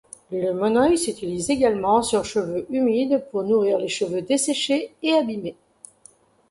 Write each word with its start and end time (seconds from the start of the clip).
Le 0.31 0.51
monoï 0.51 0.97
s'utilise 0.97 1.51
également 1.51 2.01
sur 2.01 2.25
cheveux 2.25 2.65
humides 2.71 3.23
pour 3.29 3.43
nourrir 3.43 3.77
les 3.77 3.87
cheveux 3.87 4.23
desséchés 4.23 4.91
et 5.03 5.13
abîmés. 5.13 5.55